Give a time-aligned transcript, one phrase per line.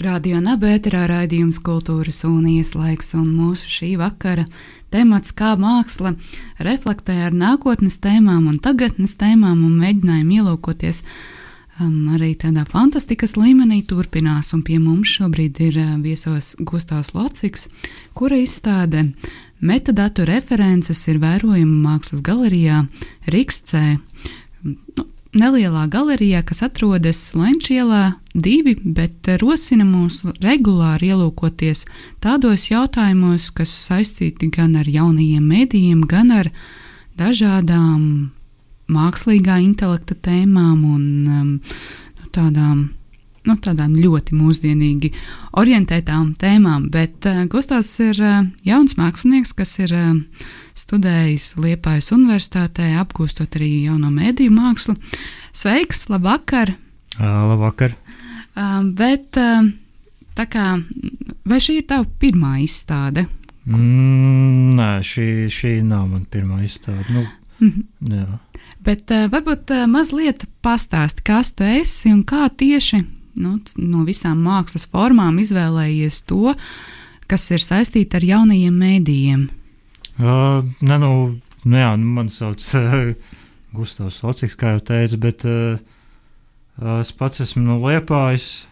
[0.00, 4.46] Radio Nabērā raidījums kultūras un ieslēgs, un mūsu šī vakara
[4.88, 6.14] temats kā māksla
[6.64, 13.82] reflektē ar nākotnes tēmām un tagadnes tēmām un mēģinājumu ielūkoties um, arī tādā fantastikas līmenī
[13.84, 17.68] turpinās, un pie mums šobrīd ir uh, viesos Gustavs Lociks,
[18.16, 19.10] kura izstāde
[19.60, 22.86] metadatu references ir vērojama mākslas galerijā
[23.28, 23.98] Rīgstē.
[24.64, 31.86] Nu, nelielā galerijā, kas atrodas Lenčielā, divi, bet rosina mūs regulāri ielūkoties
[32.22, 36.52] tādos jautājumos, kas saistīti gan ar jaunajiem mēdījiem, gan ar
[37.20, 38.30] dažādām
[38.90, 41.52] mākslīgā intelekta tēmām un um,
[42.34, 42.88] tādām
[43.48, 45.12] nu, tādām ļoti mūsdienīgi
[45.60, 46.88] orientētām tēmām.
[46.92, 50.12] Bet uh, Gustavs ir uh, jauns mākslinieks, kas ir uh,
[50.78, 54.96] studējis Liepājas Universitātē, apgūstot arī jauno mēdīju mākslu.
[55.56, 56.76] Sveiks, labvakar!
[57.18, 57.96] Labvakar!
[58.96, 60.64] Bet tā kā,
[61.48, 63.24] vai šī ir tava pirmā izstāde?
[63.68, 67.04] Mm, nē, šī, šī nav mana pirmā izstāde.
[67.12, 67.26] Nu,
[67.60, 68.14] mm -hmm.
[68.16, 68.38] jā.
[68.80, 73.04] Bet uh, varbūt uh, mazliet pastāsti, kas tu esi un kā tieši
[73.38, 76.54] nu, no visām mākslas formām izvēlējies to,
[77.30, 79.46] kas ir saistīta ar jaunajiem mēdījiem?
[80.20, 81.12] Uh, ne, nu,
[81.64, 83.14] nu, jā, nu, man sauc uh,
[83.76, 85.78] Gustavs Lociks, kā jau teicu, bet uh,
[86.98, 88.66] es pats esmu no Liepājas,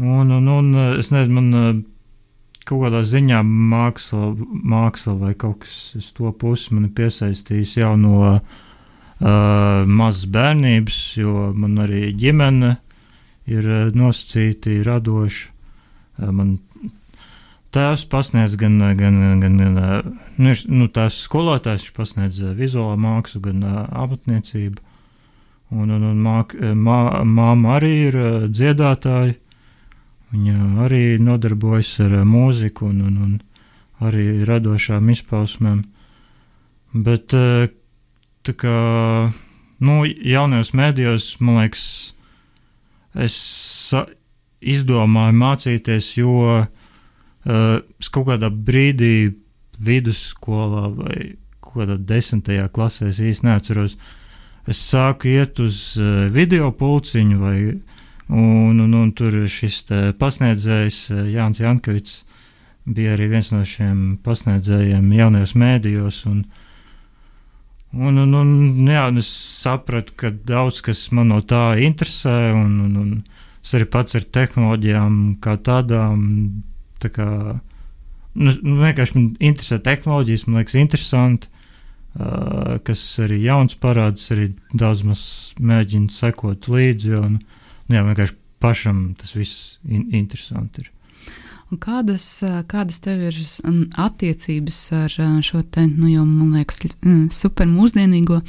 [0.00, 1.72] un, un, un es nezinu, man uh,
[2.68, 4.30] kaut kādā ziņā māksla,
[4.74, 8.38] māksla vai kaut kas uz to pusi man piesaistījis jau no uh,
[9.20, 12.74] mazas bērnības, jo man arī ģimene
[13.50, 15.48] ir eh, nosacīti, radoši.
[16.20, 16.56] Eh, man
[17.74, 19.60] tēvs pasniedz gan, gan, gan, gan
[20.38, 24.90] nu, nu, tās skolotājs, viņš pasniedz eh, vizuālo mākslu, gan amatniecību.
[25.74, 28.18] Un, un, un māk, mā, māma arī ir
[28.52, 29.34] dziedātāja.
[30.34, 35.80] Viņa arī nodarbojas ar mūziku un, un, un arī radošām izpausmēm.
[36.94, 38.78] Bet tā kā
[39.82, 41.86] nu, jaunajos mēdījos, man liekas,
[43.14, 43.36] es
[44.64, 46.66] izdomāju mācīties, jo uh,
[48.00, 49.34] es kaut kādā brīdī
[49.84, 51.16] vidusskolā vai
[51.60, 53.96] kaut kādā desmitajā klasē, es īsti neatceros,
[54.70, 57.58] es sāku iet uz uh, video pulciņu, vai,
[58.32, 59.84] un, un, un tur šis
[60.20, 62.22] pasniedzējs uh, Jānis Jankavits
[62.84, 66.24] bija arī viens no šiem pasniedzējiem jaunajos mēdījos.
[66.28, 66.44] Un,
[67.94, 68.50] Un, un, un,
[68.90, 73.10] jā, un es sapratu, ka daudz kas man no tā interesē, un, un, un
[73.62, 76.24] es arī pats ar tehnoloģijām kā tādām.
[77.02, 77.28] Tā kā,
[78.34, 81.52] nu, nu, vienkārši man interesē tehnoloģijas, man liekas, interesanti,
[82.18, 85.24] uh, kas arī jauns parādās, arī daudz maz
[85.60, 87.14] mēģina sekot līdzi.
[87.20, 90.93] Un, nu, jā, vienkārši pašam tas viss in interesanti ir.
[91.80, 92.26] Kādas,
[92.70, 93.38] kādas tev ir
[94.00, 95.14] attiecības ar
[95.44, 96.82] šo te, nu, jau, man liekas,
[97.34, 98.40] super mūsdienīgo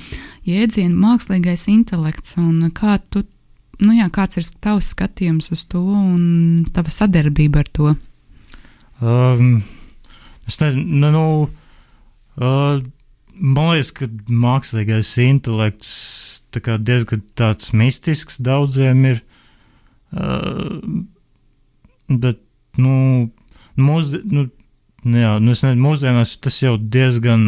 [0.48, 2.36] jēdzienu mākslīgais intelekts,
[2.78, 3.24] kā tu,
[3.82, 7.96] nu jā, kāds ir tavs skatījums uz to un tava sadarbība ar to?
[9.02, 9.64] Um,
[10.48, 11.26] es nezinu, nu,
[12.40, 12.84] uh,
[13.36, 15.92] man liekas, ka mākslīgais intelekts
[16.56, 19.22] tā diezgan tāds mistisks daudziem ir.
[20.16, 20.80] Uh,
[22.08, 22.45] bet
[22.82, 22.96] nu,
[23.80, 24.48] mūs, nu,
[25.06, 27.44] jā, nu, nezinu, mūsdienās tas jau diezgan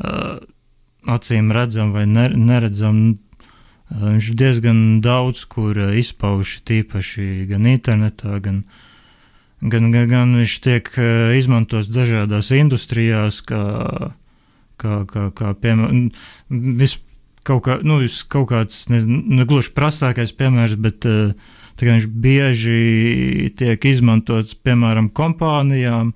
[0.00, 0.38] uh,
[1.08, 3.00] acīm redzam vai ne, neredzam.
[3.88, 8.62] Uh, viņš diezgan daudz kur uh, izpauž tīpaši gan internetā, gan,
[9.60, 10.92] gan, gan, gan viņš tiek
[11.38, 14.14] izmantots dažādās industrijās, kā,
[14.80, 16.08] kā, kā, kā piemēram,
[16.78, 16.98] vis,
[17.48, 21.32] kaut, kā, nu, kaut kāds, ne, ne gluži prastākais piemērs, bet uh,
[21.78, 26.12] Viņš bieži tiek izmantots piemēram kompānijām,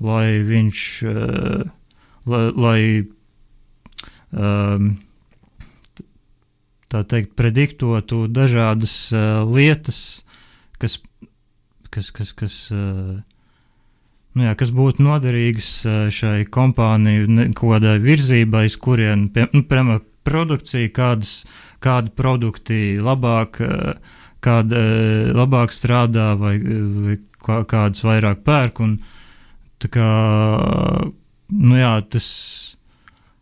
[0.00, 1.70] lai viņš uh,
[2.28, 2.80] lai, lai
[4.30, 4.92] um,
[6.92, 10.22] tā teikt, prediktotu dažādas uh, lietas,
[10.78, 10.98] kas,
[11.90, 13.18] kas, kas, kas, uh,
[14.36, 15.72] nu jā, kas būtu noderīgas
[16.14, 21.42] šai kompānijai, kādai virzībai, kurien, nu, piemēram, produkcija, kādas,
[21.82, 28.80] kādi produkti labāk uh, kāda e, labāk strādā vai, vai kādas vairāk pērk.
[28.84, 28.96] Un,
[29.82, 30.08] kā,
[31.50, 32.28] nu jā, tas,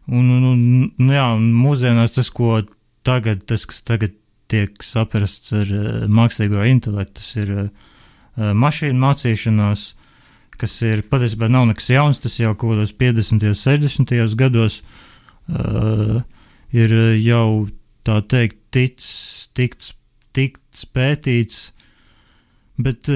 [0.08, 0.62] un, un, un,
[0.96, 2.62] nu jā, un mūsdienās tas, ko
[3.06, 4.16] tagad, tas, kas tagad
[4.50, 7.68] tiek saprasts ar uh, mākslīgo intelektu, tas ir uh,
[8.56, 9.84] mašīnu mācīšanās,
[10.60, 13.46] kas ir patiesībā nav nekas jauns, tas jau kaut kādos 50.
[13.52, 14.34] un 60.
[14.40, 16.18] gados uh,
[16.72, 17.68] ir jau
[18.08, 18.98] tā teikt, tic,
[19.54, 19.94] tikts
[20.32, 20.59] tikts
[20.94, 21.70] pētīts,
[22.80, 23.08] bet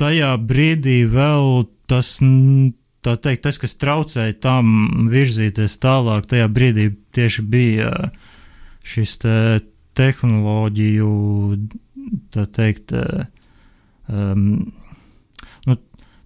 [0.00, 2.16] tajā brīdī vēl tas,
[3.02, 7.92] teikt, tas, kas traucēja tam virzīties tālāk, tajā brīdī tieši bija
[8.86, 9.36] šis te
[9.98, 11.10] tehnoloģiju,
[12.34, 12.94] tā teikt,
[14.08, 14.46] um,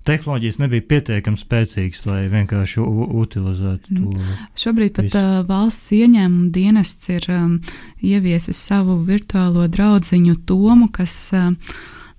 [0.06, 2.84] tehnoloģijas nebija pietiekami spēcīgas, lai vienkārši
[3.22, 4.12] utilizētu to.
[4.12, 4.38] Mm.
[4.58, 5.20] Šobrīd pat visu.
[5.20, 7.58] uh, valsts ieņēmuma dienests ir um,
[8.04, 11.52] ieviesis savu virtuālo draudziņu Tomu, kas uh,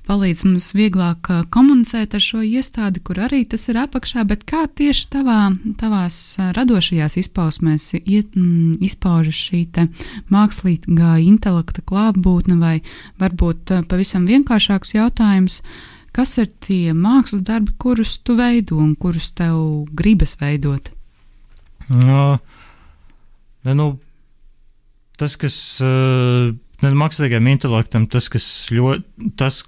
[0.07, 5.09] palīdz mums vieglāk komunicēt ar šo iestādi, kur arī tas ir apakšā, bet kā tieši
[5.13, 5.39] tavā,
[5.79, 6.19] tavās
[6.55, 9.65] radošajās izpausmēs iet, m, izpaužas šī
[10.33, 12.75] mākslīgā intelekta klātbūtne, vai
[13.21, 15.61] varbūt pavisam vienkāršāks jautājums,
[16.17, 20.89] kas ir tie mākslas darbi, kurus tu veido un kurus tev gribas veidot?
[21.93, 22.39] No,
[23.63, 23.87] ne, nu,
[25.21, 26.49] tas, kas uh,
[26.81, 29.61] mākslīgajam intelektam, tas, kas ļoti, tas,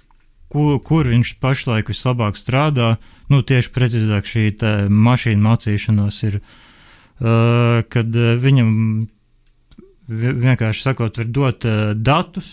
[0.50, 2.96] kur, kur viņš pašlaik vislabāk strādā.
[3.30, 4.48] Nu, tieši precīzāk šī
[4.90, 6.40] mašīna mācīšanās ir,
[7.22, 8.74] uh, kad viņam
[10.10, 11.68] vienkārši sakot, var dot
[12.02, 12.50] datus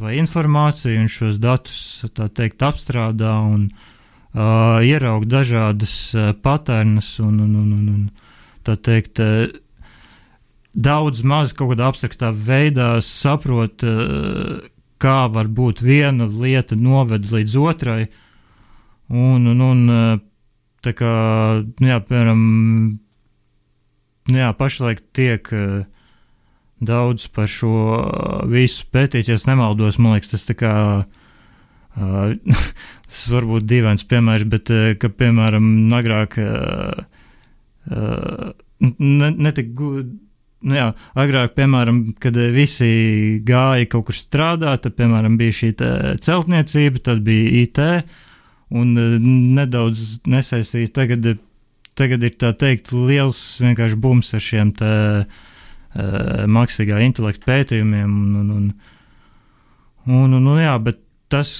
[0.00, 2.04] vai informāciju, un šos datus
[2.36, 9.22] teikt apstrādā un uh, ieraug dažādas uh, patērnas un, un, un, un, un tā teikt.
[9.22, 9.48] Uh,
[10.76, 14.58] Daudz maz kaut kādā abstraktā veidā saprot, uh,
[15.00, 18.02] kā var būt viena lieta noved līdz otrai.
[19.08, 20.20] Un, un, un
[20.84, 21.10] tā kā,
[21.80, 22.40] nu jā, piemēram,
[24.28, 25.48] nu jā, pašlaik tiek
[26.84, 27.72] daudz par šo
[28.50, 30.74] visu pētīt, ja nemaldos, man liekas, tas tā kā.
[31.96, 32.36] Uh,
[33.08, 37.06] tas var būt dīvains piemērs, bet, uh, ka, piemēram, agrāk uh,
[37.88, 39.88] uh, netika
[40.66, 40.86] nu jā,
[41.18, 45.72] agrāk, piemēram, kad visi gāja kaut kur strādāt, tad, piemēram, bija šī
[46.24, 47.82] celtniecība, tad bija IT,
[48.76, 49.08] un e,
[49.60, 50.94] nedaudz nesaistīts.
[50.96, 51.36] Tagad,
[51.98, 55.44] tagad ir tā teikt, liels vienkārši bums ar šiem uh,
[55.96, 58.16] mākslīgā intelekta pētījumiem.
[58.22, 58.50] Un, un,
[60.06, 61.00] un, un, un, jā, bet
[61.32, 61.50] tas,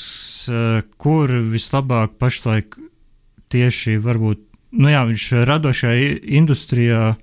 [0.51, 2.77] uh, kur vislabāk pašlaik
[3.53, 4.43] tieši varbūt,
[4.77, 6.11] nu jā, viņš radošajā
[6.41, 7.15] industrijā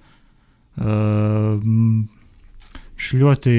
[0.74, 1.62] Uh,
[2.98, 3.57] viņš ļoti.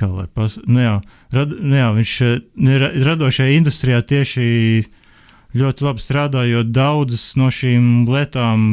[0.00, 0.92] Kā lai pasakā, nu jā,
[1.34, 2.12] rad, nu jā, viņš
[3.08, 4.44] radošajā industrijā tieši
[5.56, 8.68] ļoti labi strādā, jo daudzas no šīm lietām,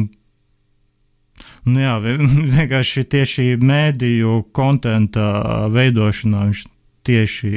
[1.68, 1.98] nu jā,
[2.56, 6.64] vienkārši tieši mēdīju kontenta veidošanā viņš
[7.08, 7.52] tieši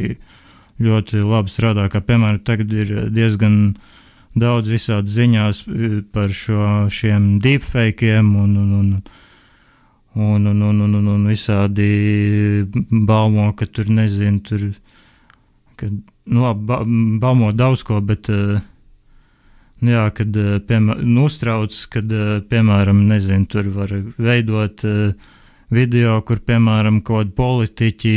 [0.81, 3.73] ļoti labi strādā, kā piemēram tagad ir diezgan
[4.37, 8.93] daudz visādi ziņās eh, par šo, šiem deepfakiem un, un, un,
[10.15, 11.91] un, un, un, un, un, un visādi
[12.89, 14.65] baumo, ka tur nezinu, tur,
[15.79, 15.91] ka,
[16.25, 16.81] nu labi, ba,
[17.23, 18.61] baumo daudz ko, bet, uh,
[19.85, 20.37] jā, kad,
[20.67, 25.31] piemēram, nu, uztrauc, kad, uh, piemēram, nezinu, tur var veidot uh,
[25.73, 28.15] video, kur, piemēram, kaut kādi politiķi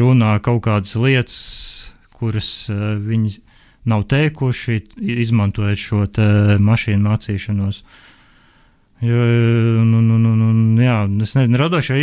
[0.00, 1.40] runā kaut kādas lietas,
[2.16, 3.34] kuras viņi
[3.84, 4.78] nav teikuši,
[5.20, 6.06] izmantojot šo
[6.64, 7.82] mašīnu mācīšanos.
[9.04, 9.24] Jo,
[9.84, 11.98] nu, nu, nu, nu, jā, es nezinu, radošā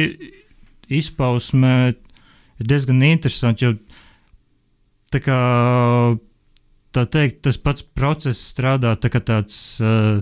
[0.91, 3.73] izpausmē ir diezgan interesanti, jo
[5.09, 5.39] tā kā
[6.95, 10.21] tā teikt, tas pats process strādā tā kā tāds, uh,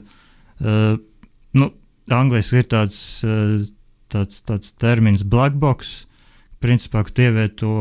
[0.61, 0.95] uh,
[1.57, 1.69] nu,
[2.13, 3.59] angliski ir tāds, uh,
[4.13, 6.05] tāds, tāds termins black box,
[6.63, 7.73] principā, ka tu ievieto,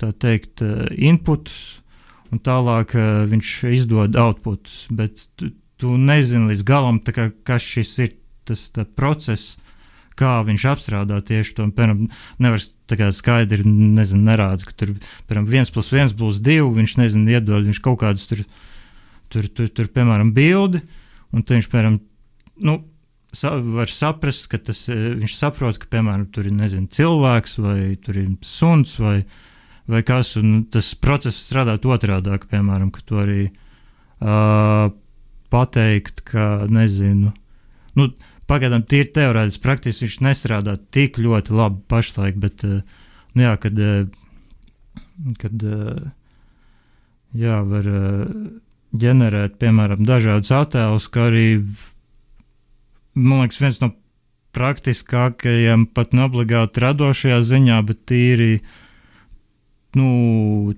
[0.00, 1.80] tā teikt, uh, inputus,
[2.32, 7.96] un tālāk uh, viņš izdod outputus, bet tu, tu nezini līdz galam, kā, kas šis
[8.04, 8.16] ir
[8.48, 9.56] tas process,
[10.18, 11.68] kā viņš apstrādā tieši to.
[11.76, 12.08] Piemēram,
[12.42, 12.62] nevar
[13.14, 14.94] skaidri nezinu, nerādz, ka tur
[15.28, 18.44] piemēram, viens plus viens plus divi, viņš nezina, iedod viņš kaut kādus tur,
[19.32, 20.80] tur, tur, tur piemēram, bildi,
[21.32, 21.98] un viņš, piemēram,
[22.64, 22.78] nu,
[23.32, 27.80] sa, var saprast, ka tas, eh, viņš saprot, ka, piemēram, tur ir, nezinu, cilvēks vai
[28.02, 29.18] tur ir suns vai,
[29.88, 33.50] vai kas, un tas process strādāt otrādāk, piemēram, ka tu arī
[34.20, 34.88] uh,
[35.52, 37.32] pateikt, ka, nezinu,
[37.96, 38.10] nu,
[38.48, 42.80] pagaidām tīri teorētiski, praktiski viņš nestrādā tik ļoti labi pašlaik, bet, uh,
[43.36, 44.08] nu jā, kad, uh,
[45.40, 46.00] kad uh,
[47.36, 47.88] jā, var
[48.98, 51.46] ģenerēt, piemēram, dažādus attēlus, kā arī,
[53.14, 53.92] man liekas, viens no
[54.56, 58.62] praktiskākajiem, pat neobligāti radošajā ziņā, bet tīri
[59.98, 60.08] nu,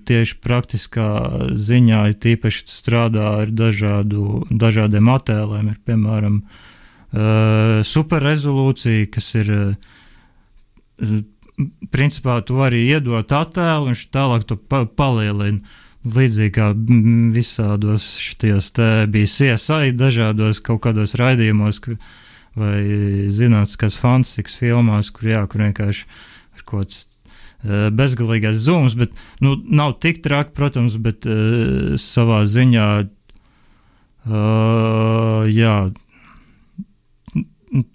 [0.07, 1.07] tieši praktiskā
[1.55, 5.71] ziņā ir tīpaši strādā ar dažādu, dažādiem attēliem.
[5.71, 6.70] Ir, piemēram, uh,
[7.11, 11.21] superrezolūcija, kas ir uh,
[11.91, 15.61] principā tu vari iedot attēlu, un viņš tālāk to pa palielina.
[16.01, 16.71] Līdzīgi kā
[17.35, 21.93] visādos šajos te bija CSI, dažādos kaut kādos raidījumos, ka,
[22.57, 22.81] vai
[23.29, 26.07] zinātniskas fantastikas filmās, kur jā, kur vienkārši
[26.57, 29.13] ir kaut kāds uh, bezgalīgais zūms, bet
[29.45, 32.87] nu, nav tik traki, protams, bet uh, savā ziņā,
[34.25, 35.75] uh, jā,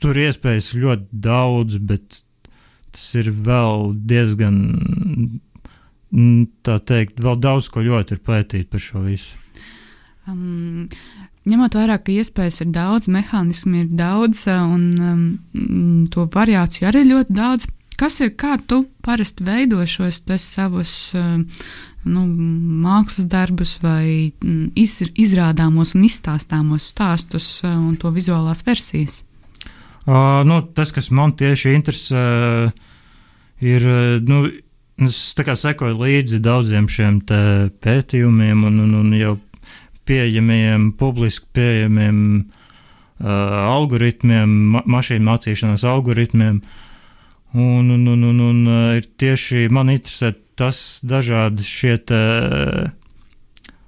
[0.00, 2.22] tur iespējas ļoti daudz, bet
[2.96, 4.60] tas ir vēl diezgan,
[6.64, 9.36] tā teikt, vēl daudz ko ļoti ir pētīt par šo visu.
[10.26, 10.88] Um,
[11.46, 15.26] ņemot vērā, ka iespējas ir daudz, mehānismi ir daudz un um,
[16.10, 17.68] to variāciju arī ļoti daudz.
[17.96, 21.38] Kas ir, kā tu parasti veido šos savus uh,
[22.04, 22.24] nu,
[22.82, 24.32] mākslas darbus vai
[24.74, 29.22] iz, izrādāmos un izstāstāmos stāstus uh, un to vizuālās versijas?
[30.06, 32.22] Uh, nu, tas, kas man tieši interesē,
[33.58, 33.86] ir.
[34.26, 34.44] Nu,
[35.02, 39.34] es sekoju līdzi daudziem šiem pētījumiem un, un, un jau
[40.06, 46.62] pieejamiem, publiski pieejamiem uh, algoritmiem, ma mašīnu mācīšanās algoritmiem.
[47.56, 48.62] Un, un, un, un, un
[48.96, 51.96] ir tieši man interesē tas dažādi šie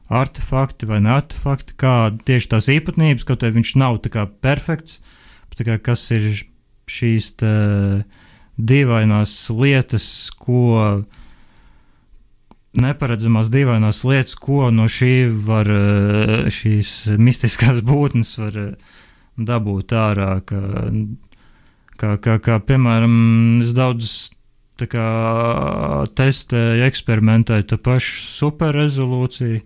[0.09, 4.99] artefakti vai ne artefakti, kā tieši tās īpatnības, kaut arī viņš nav tā kā perfekts,
[5.67, 6.29] kā, kas ir
[6.89, 7.33] šīs
[8.59, 10.07] dīvainās lietas,
[10.39, 11.05] ko
[12.79, 15.13] neparedzamās dīvainās lietas, ko no šī
[15.47, 15.71] var
[16.55, 18.59] šīs mistiskās būtnes var
[19.39, 20.33] dabūt ārā.
[20.47, 20.63] Kā,
[21.99, 23.15] kā, kā, kā piemēram,
[23.65, 24.13] es daudz
[24.87, 25.09] kā,
[26.19, 29.63] testēju, eksperimentēju to pašu superrezolūciju.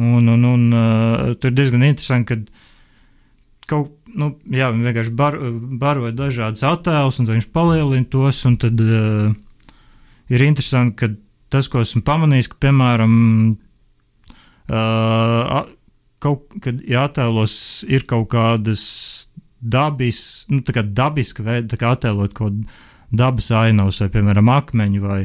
[0.00, 5.36] Un, un, un uh, tur diezgan interesanti, ka kaut nu, jā, viņi vienkārši bar,
[5.80, 8.42] baroja dažādas attēlus, un viņš palielina tos.
[8.62, 9.32] Tad uh,
[10.32, 11.10] ir interesanti, ka
[11.52, 13.14] tas, ko esmu pamanījis, ka, piemēram,
[14.70, 15.64] uh,
[16.20, 17.54] kaut kad ja attēlos
[17.88, 18.84] ir kaut kādas
[19.60, 25.20] dabis, nu, kā dabiska veida, kā attēlot kaut kādu dabas ainavas, vai, piemēram, akmeņu vai,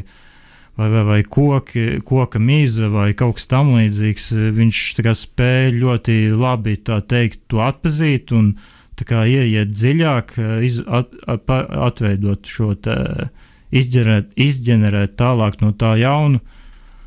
[0.78, 6.78] vai, vai, vai koki, koka mīza vai kaut kas tam līdzīgs, viņš spēja ļoti labi
[6.84, 8.72] teikt, to atpazīt un uh,
[9.28, 11.50] ieiet dziļāk, eh, iz, at, at,
[11.90, 12.96] atveidot šo te,
[13.76, 16.40] izģenerēt, izģenerēt tālāk no tā jaunu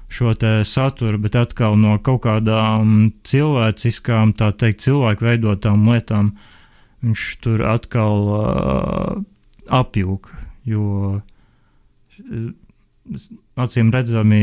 [0.09, 0.33] šo
[0.65, 6.33] saturu, bet atkal no kaut kādām cilvēciskām, tā teikt, cilvēku veidotām lietām
[7.05, 9.19] viņš tur atkal uh,
[9.69, 10.31] apjūka.
[10.65, 12.53] Jo eh,
[13.59, 14.43] acīm redzami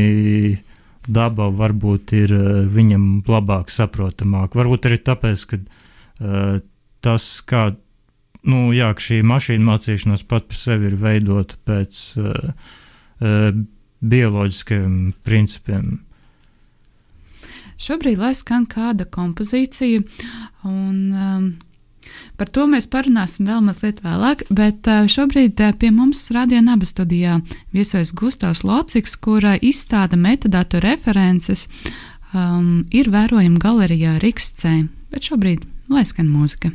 [1.06, 2.32] daba varbūt ir
[2.72, 4.56] viņam labāk saprotamāk.
[4.58, 6.56] Varbūt arī tāpēc, ka uh,
[7.04, 7.68] tas, kā
[8.46, 12.50] nu, jā, šī mašīna mācīšanās pat par sevi ir veidota pēc uh,
[13.20, 13.62] uh,
[14.02, 15.94] bioloģiskiem principiem.
[17.76, 20.00] Šobrīd, lai skan kāda kompozīcija,
[20.64, 21.48] un um,
[22.36, 26.88] par to mēs parunāsim vēl mazliet vēlāk, bet uh, šobrīd uh, pie mums Radio Naba
[26.88, 27.40] studijā
[27.76, 31.66] viesojas Gustavs Lociks, kura izstāda metadatu references,
[32.32, 34.76] um, ir vērojama galerijā Rikstcē,
[35.12, 36.72] bet šobrīd lai skan mūzika.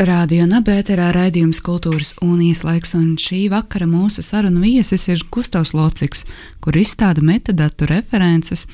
[0.00, 6.22] Radio Nabērā raidījums Cultūras un Ieslaiks, un šī vakara mūsu sarunu viesis ir Gustavs Lociks,
[6.64, 8.64] kur izstāda metadatu references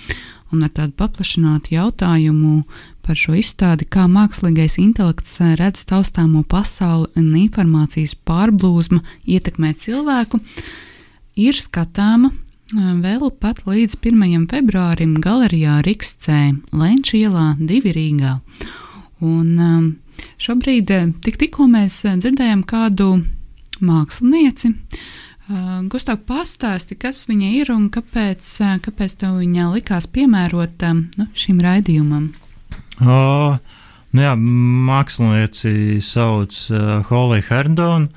[0.55, 2.61] un ar tādu paplašinātu jautājumu
[3.03, 10.39] par šo izstādi, kā mākslīgais intelekts redz taustāmo pasauli un informācijas pārblūzma ietekmē cilvēku,
[11.35, 12.31] ir skatāma
[12.71, 14.47] vēl pat līdz 1.
[14.55, 16.41] februārim galerijā Rikstcē,
[16.71, 18.39] Lenča ielā, divi Rīgā.
[19.27, 19.95] Un, um,
[20.43, 23.13] Šobrīd eh, tik, tikko mēs eh, dzirdējām kādu
[23.85, 24.73] mākslinieci.
[25.47, 28.49] Uh, Gustav, pastāsti, kas viņa ir un kāpēc,
[28.83, 32.33] kāpēc tev viņa likās piemērota nu, šim raidījumam?
[32.99, 33.55] Uh,
[34.11, 34.33] nu jā,
[34.89, 38.11] mākslinieci sauc uh, Holly Herdonu,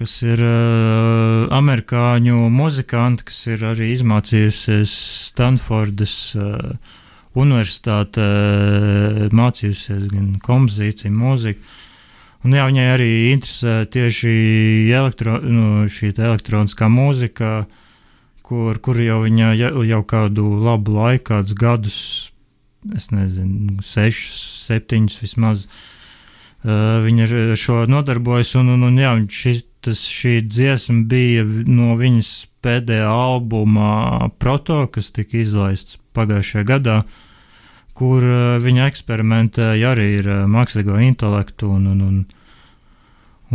[0.00, 4.96] kas ir uh, amerikāņu muzikante, kas ir arī izmācījusies
[5.28, 6.96] Stanfordas uh,
[7.38, 8.26] universitātē
[9.36, 11.76] mācījusies gan kompozīciju, mūziku.
[12.40, 14.32] Un jā, viņai arī interesē tieši
[14.96, 17.66] elektro, nu, šī elektroniskā mūzika,
[18.46, 21.98] kur, kur jau viņa jau kādu labu laiku, kādus gadus,
[22.96, 25.66] es nezinu, sešus, septiņus vismaz,
[26.64, 28.54] uh, viņa ar šo nodarbojas.
[28.56, 32.32] Un, un, un jā, šis, tas, šī dziesma bija no viņas
[32.64, 36.96] pēdējā albuma Proto, kas tika izlaists pagājušajā gadā,
[37.96, 38.24] kur
[38.64, 41.70] viņa eksperimentēja arī ar mākslīgo intelektu.
[41.76, 42.20] Un, un, un,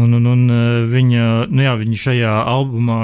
[0.01, 0.43] un, un, un
[0.91, 2.99] viņa, nu jā, viņa šajā albumā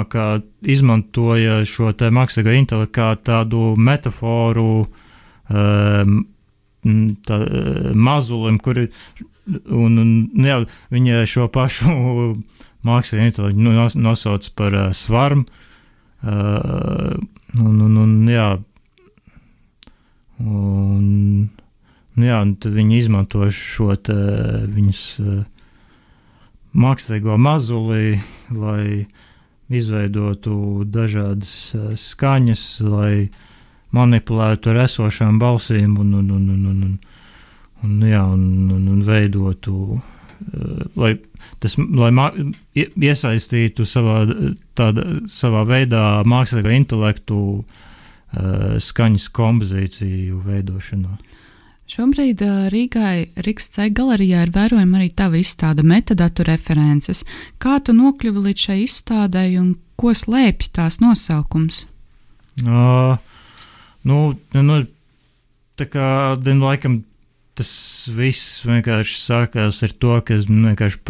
[0.74, 6.20] izmantoja šo mākslīgo intelektu kā tādu metaforu um,
[7.26, 7.38] tā,
[7.94, 10.58] mazulim, kur un, un, nu jā,
[10.94, 11.94] viņa šo pašu
[12.86, 15.46] mākslīgo intelektu nu, nosauc par uh, svarmu.
[16.22, 17.16] Uh,
[17.58, 18.48] un, un, un, jā,
[20.38, 21.06] un,
[22.14, 24.16] nu, jā, un viņi izmanto šo te,
[24.70, 25.40] viņas uh,
[26.78, 28.20] mākslīgo mazuli,
[28.54, 29.08] lai
[29.72, 33.14] izveidotu dažādas uh, skaņas, lai
[33.92, 36.96] manipulētu ar esošām balsīm un, un, un, un, un, un,
[37.82, 39.98] un, jā, un, un, un veidotu,
[40.98, 41.14] lai
[41.62, 42.10] tas, lai
[42.74, 44.22] iesaistītu savā,
[44.78, 47.38] tāda, savā veidā mākslīgo intelektu
[48.32, 51.18] skaņas kompozīciju veidošanā.
[51.92, 52.40] Šobrīd
[52.72, 57.20] Rīgai Rīgas galerijā ir vērojama arī tava izstāde metadatu references.
[57.60, 61.82] Kā tu nokļuvi līdz šai izstādei un ko slēpj tās nosaukums?
[62.62, 63.20] Uh,
[64.08, 64.22] nu,
[64.56, 64.78] nu,
[65.76, 66.06] tā kā,
[66.40, 67.02] den, laikam,
[67.58, 67.72] tas
[68.12, 71.02] viss vienkārši sākās ar to, ka es vienkārši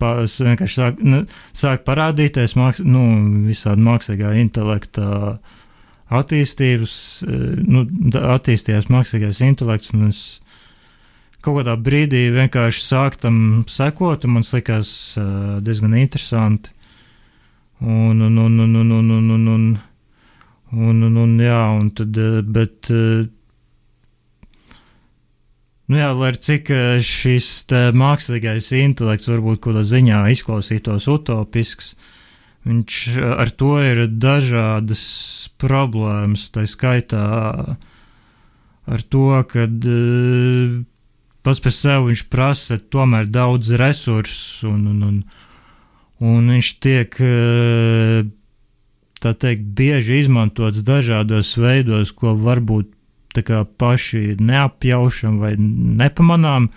[0.00, 1.22] pa, vienkārši sāk, nu,
[1.56, 3.04] sāk parādīties māks, nu,
[3.46, 5.38] visādi mākslīgā intelekta
[6.16, 7.86] attīstības, eh, nu,
[8.36, 10.22] attīstījās mākslīgais intelekts, un es
[11.42, 13.36] kaut kādā brīdī vienkārši sāku tam
[13.70, 16.72] sekot, un man likās uh, diezgan interesanti.
[17.78, 19.66] Un, un, un, un, un, un, un, un, un,
[20.72, 23.28] un, un, un jā, un tad, eh, bet uh,
[25.86, 31.92] Nu jā, lai cik eh, šis mākslīgais intelekts varbūt kādā ziņā izklausītos utopisks,
[32.66, 35.04] viņš eh, ar to ir dažādas
[35.62, 36.48] problēmas.
[36.50, 37.22] Tā skaitā
[38.86, 40.74] ar to, ka uh,
[41.46, 45.22] pats par sevi viņš prasa tomēr daudz resursu un, un, un,
[46.22, 47.14] un viņš tiek.
[49.16, 52.90] Tā teikt, bieži izmantots dažādos veidos, ko varbūt
[53.78, 56.70] paši neapjaušam vai nepamanām.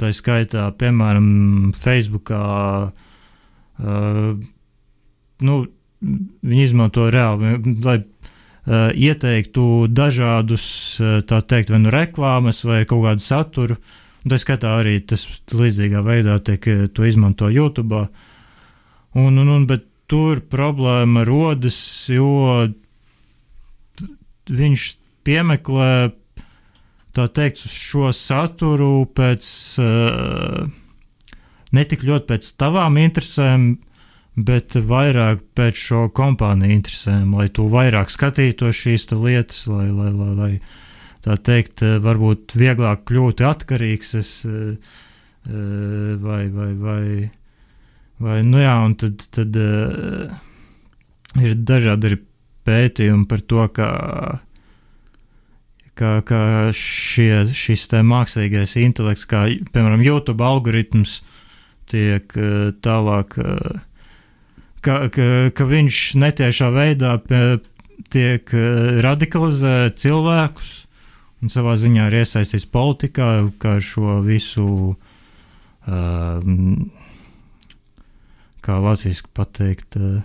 [0.00, 2.42] Tā skaitā, piemēram, Facebookā.
[3.82, 4.40] Uh,
[5.42, 5.58] nu,
[6.02, 10.64] viņi izmanto reāli, lai uh, ieteiktu dažādus,
[10.98, 13.78] uh, tā teikt, vai nu reklāmas, vai kaut kādu saturu.
[14.22, 18.06] Tā skatā arī tas līdzīgā veidā tiek to izmanto YouTube.
[19.18, 21.78] Un, un, un, bet tur problēma rodas,
[22.10, 22.68] jo
[24.50, 24.86] viņš
[25.26, 25.92] piemeklē
[27.16, 29.48] tā teikt, šo saturu pēc
[29.82, 30.68] uh,
[31.72, 33.66] ne tik ļoti pēc tavām interesēm,
[34.36, 40.32] bet vairāk pēc šo kompāniju interesēm, lai tu vairāk skatītos šīs lietas, lai, lai, lai,
[40.38, 40.52] lai
[41.22, 44.14] tā teikt, eh, varbūt vieglāk kļūtu atkarīgs.
[44.18, 44.76] Es, uh,
[46.22, 47.04] vai, vai, vai,
[48.22, 50.32] vai, nu jā, un tad, tad uh,
[51.42, 52.20] ir dažādi
[52.66, 53.90] pētījumi par to, kā
[56.02, 56.40] ka, ka
[56.74, 61.20] šie, šis mākslīgais intelekts, kā piemēram YouTube algoritms,
[61.90, 63.80] tiek eh, tālāk, eh,
[64.82, 67.16] ka, ka, ka viņš netiešā veidā
[68.12, 70.72] tiek eh, radikalizē cilvēkus
[71.42, 74.94] un savā ziņā ir iesaistīts politikā, kā šo visu,
[75.90, 76.44] uh,
[78.62, 80.22] kā latviešu pateikt, uh,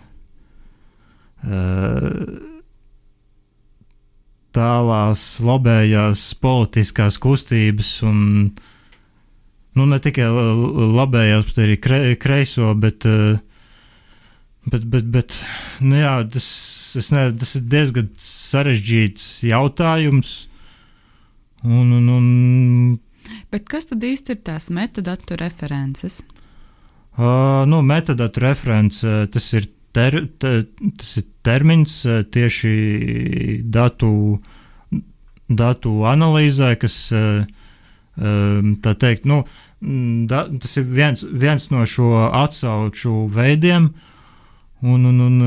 [4.58, 8.20] tālās labējās politiskās kustības un
[9.78, 10.26] nu, ne tikai
[10.98, 13.38] labējās, bet arī kre, kreiso, bet, eh,
[14.66, 15.38] bet, bet, bet
[15.86, 16.48] nu, jā, tas,
[17.14, 20.38] ne, tas ir diezgan sarežģīts jautājums.
[21.66, 22.26] Un, un, un,
[23.54, 26.22] bet kas tad īsti ir tās metadatu references?
[27.18, 29.02] Uh, nu, metadatu referents
[29.34, 29.66] tas ir
[29.96, 30.52] ter, te,
[30.98, 34.12] tas ir termins eh, tieši datu,
[35.48, 37.46] datu analīzē, kas eh,
[38.18, 39.44] eh, tā teikt, nu,
[40.30, 43.92] da, tas ir viens, viens no šo atsauču veidiem.
[44.78, 45.38] Un, un, un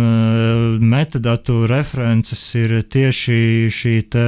[0.91, 4.25] metadatu references ir tieši šī te,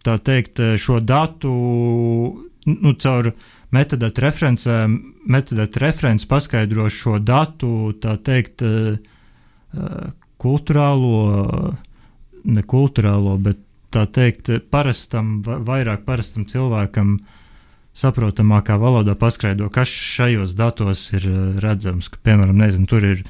[0.00, 1.52] tā teikt, šo datu
[2.64, 3.34] nu, caur
[3.76, 4.96] metadatu referencēm
[5.28, 8.96] metodēta referents paskaidro šo datu, tā teikt, eh,
[9.74, 11.76] eh, kultūrālo,
[12.44, 13.58] ne kultūrālo, bet
[13.92, 17.18] tā teikt, parastam, vairāk parastam cilvēkam
[17.94, 22.08] saprotamākā valodā paskaidro, kas šajos datos ir eh, redzams.
[22.08, 23.24] Ka, piemēram, nezinu, tur ir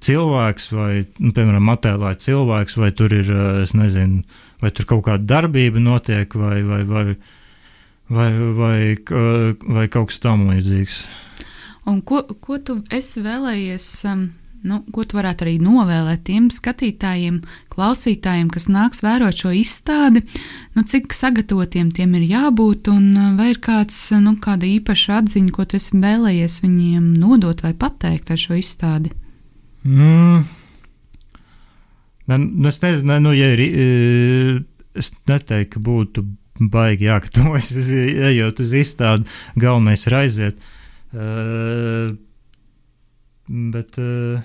[0.00, 3.30] cilvēks, vai, nu, piemēram, attēlā cilvēks, vai tur ir,
[3.62, 4.22] es nezinu,
[4.62, 7.04] vai tur kaut kāda darbība notiek, vai, vai, vai,
[8.08, 8.80] vai, vai,
[9.66, 11.04] vai kaut kas tam līdzīgs.
[11.86, 13.92] Un ko, ko tu vēlējies?
[14.10, 14.28] Um
[14.66, 17.40] nu, ko tu varētu arī novēlēt tiem skatītājiem,
[17.72, 20.22] klausītājiem, kas nāks vērot šo izstādi,
[20.76, 25.20] nu, cik sagatavotiem tiem ir jābūt, un uh, vai ir kāds, uh, nu, kāda īpaša
[25.22, 29.12] atziņa, ko tu esi vēlējies viņiem nodot vai pateikt ar šo izstādi?
[29.86, 30.46] Mm.
[32.26, 34.64] Ne, nu, es nezinu, ne, nu, ja ir,
[34.98, 36.26] es neteiktu, ka būtu
[36.60, 37.72] baigi jāgatavojas,
[38.32, 40.68] ejot uz izstādi, galvenais ir aiziet.
[41.16, 42.12] Uh,
[43.46, 44.42] bet uh,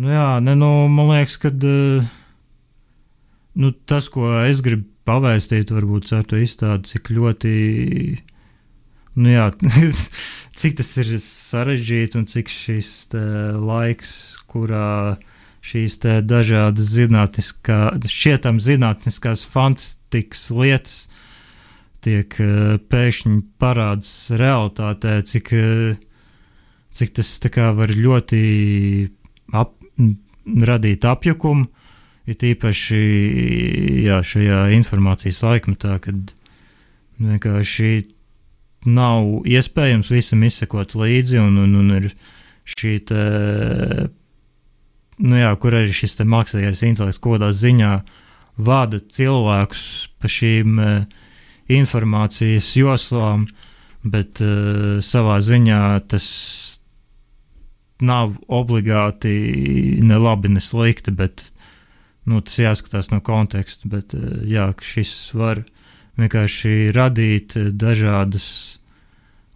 [0.00, 2.06] Nu, jā, ne, nu, man liekas, ka uh,
[3.60, 7.52] nu, tas, ko es gribu pavēstīt, varbūt ar to izstādi, cik ļoti.
[9.20, 9.48] Nu, jā,
[10.60, 14.14] cik tas ir sarežģīti un cik šis laiks,
[14.48, 15.18] kurā
[15.60, 21.00] šīs dažādas zinātniskās, šķietam zinātniskās fantastikas lietas
[22.04, 25.98] tiek uh, pēkšņi parādās realitātē, cik, uh,
[26.96, 27.34] cik tas
[27.76, 28.40] var ļoti
[29.52, 29.74] ap,
[30.70, 31.68] radīt apjukumu,
[32.30, 33.02] it īpaši
[34.06, 36.32] jā, šajā informācijas laikmetā, kad
[37.20, 37.92] vienkārši
[38.88, 42.08] nav iespējams visam izsekot līdzi, un, un, un ir
[42.70, 42.96] šī
[45.20, 47.92] nu jā, kur arī šis mākslīgais intelekts kodā ziņā
[48.60, 49.84] vada cilvēkus
[50.20, 51.00] pa šīm uh,
[51.70, 53.46] informācijas joslām,
[54.02, 56.26] bet uh, savā ziņā tas
[58.00, 59.32] nav obligāti
[60.02, 61.50] ne labi, ne slikti, bet
[62.28, 63.88] nu, tas jāskatās no konteksta.
[63.90, 65.62] Bet eh, jā, šis var
[66.20, 68.46] vienkārši radīt dažādas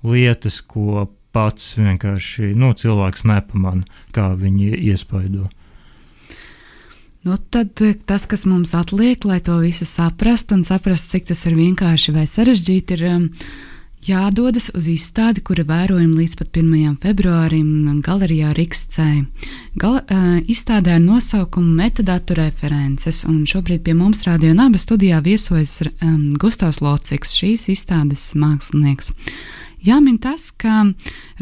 [0.04, 5.50] lietas, ko pats vienkārši nu, cilvēks nepamana, kā viņi iespaido.
[7.24, 11.46] Nu, tad eh, tas, kas mums atliek, lai to visu saprastu un saprastu, cik tas
[11.48, 13.24] ir vienkārši vai sarežģīti, ir um,
[14.04, 16.98] jādodas uz izstādi, kura vērojama līdz pat 1.
[17.00, 19.08] februārim galerijā Rikscē.
[19.80, 25.78] Gal, uh, izstādē ar nosaukumu Metadatu references, un šobrīd pie mums Rādio Naba studijā viesojas
[26.04, 29.14] um, Gustavs Lociks, šīs izstādes mākslinieks.
[29.84, 30.82] Jāmin tas, ka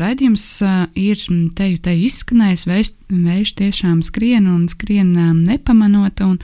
[0.00, 1.20] raidījums uh, ir
[1.56, 6.38] teju teju izskanējis, vējš, tiešām skrien un skrien um, nepamanot, un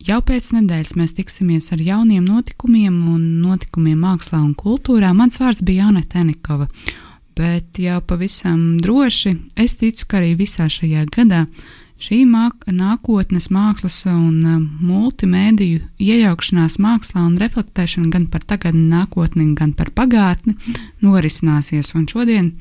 [0.00, 5.10] Jau pēc nedēļas mēs tiksimies ar jauniem notikumiem un notikumiem mākslā un kultūrā.
[5.12, 6.70] Mans vārds bija Jāne Tenikova,
[7.36, 11.42] bet jau pavisam droši es ticu, ka arī visā šajā gadā
[12.00, 19.50] šī māk nākotnes mākslas un uh, multimēdiju iejaukšanās mākslā un reflektēšana gan par tagadni, nākotni,
[19.58, 20.56] gan par pagātni
[21.04, 21.94] norisināsies.
[21.94, 22.54] Un šodien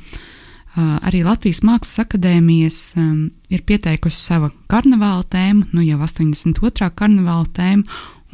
[0.79, 6.91] arī Latvijas Mākslas akadēmijas um, ir pieteikusi savu karnevāla tēmu, nu jau 82.
[6.95, 7.83] karnevāla tēmu,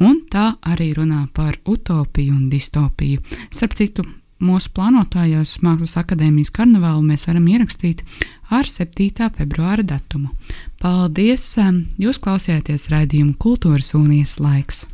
[0.04, 3.22] un tā arī runā par utopiju un distopiju.
[3.50, 4.04] Starp citu,
[4.42, 8.02] mūsu plānotājos Mākslas akadēmijas karnevālu mēs varam ierakstīt
[8.50, 9.30] ar 7.
[9.38, 10.32] februāra datumu.
[10.82, 11.48] Paldies!
[11.60, 14.86] Um, jūs klausījāties raidījumu Kultūras un Ieslaiks!